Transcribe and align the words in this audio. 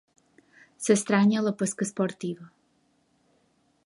S'estranya 0.85 1.43
la 1.47 1.53
pesca 1.59 1.87
esportiva. 1.89 2.49